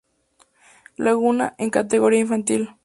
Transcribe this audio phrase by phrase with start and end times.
[0.97, 2.71] Laguna, en categoría infantil.